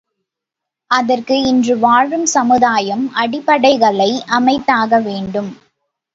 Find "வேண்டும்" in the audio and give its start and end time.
5.01-5.51